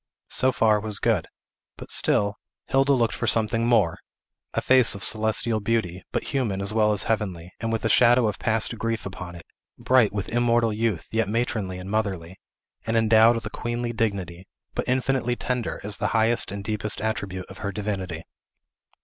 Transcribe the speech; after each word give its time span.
So 0.31 0.51
far 0.51 0.79
was 0.79 0.97
good. 0.97 1.27
But 1.77 1.91
still, 1.91 2.39
Hilda 2.65 2.93
looked 2.93 3.13
for 3.13 3.27
something 3.27 3.67
more; 3.67 3.99
a 4.55 4.59
face 4.59 4.95
of 4.95 5.03
celestial 5.03 5.59
beauty, 5.59 6.03
but 6.11 6.23
human 6.23 6.59
as 6.59 6.73
well 6.73 6.91
as 6.91 7.03
heavenly, 7.03 7.53
and 7.59 7.71
with 7.71 7.83
the 7.83 7.87
shadow 7.87 8.25
of 8.27 8.39
past 8.39 8.75
grief 8.79 9.05
upon 9.05 9.35
it; 9.35 9.45
bright 9.77 10.11
with 10.11 10.27
immortal 10.29 10.73
youth, 10.73 11.07
yet 11.11 11.29
matronly 11.29 11.77
and 11.77 11.91
motherly; 11.91 12.39
and 12.87 12.97
endowed 12.97 13.35
with 13.35 13.45
a 13.45 13.51
queenly 13.51 13.93
dignity, 13.93 14.47
but 14.73 14.87
infinitely 14.89 15.35
tender, 15.35 15.79
as 15.83 15.99
the 15.99 16.07
highest 16.17 16.51
and 16.51 16.63
deepest 16.63 16.99
attribute 16.99 17.45
of 17.45 17.59
her 17.59 17.71
divinity. 17.71 18.23